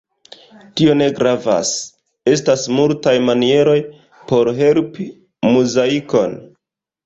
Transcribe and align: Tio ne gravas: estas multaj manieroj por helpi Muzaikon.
Tio 0.79 0.95
ne 1.01 1.09
gravas: 1.19 1.73
estas 2.33 2.65
multaj 2.79 3.15
manieroj 3.27 3.77
por 4.35 4.53
helpi 4.65 5.09
Muzaikon. 5.53 6.39